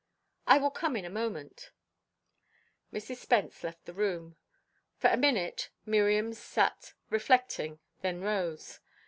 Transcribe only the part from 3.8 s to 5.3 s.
the room. For a